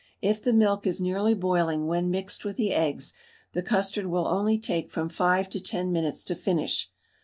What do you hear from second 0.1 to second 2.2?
If the milk is nearly boiling when